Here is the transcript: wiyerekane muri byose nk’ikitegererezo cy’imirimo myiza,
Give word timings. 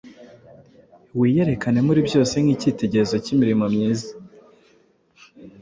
wiyerekane 1.19 1.79
muri 1.87 1.99
byose 2.07 2.33
nk’ikitegererezo 2.43 3.15
cy’imirimo 3.23 3.65
myiza, 3.73 4.11